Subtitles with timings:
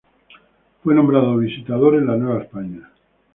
[0.81, 2.89] Fue nombrado visitador en la Nueva España.